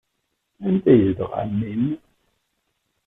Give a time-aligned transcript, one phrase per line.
[0.67, 1.85] Anda ay yezdeɣ ɛemmi-m?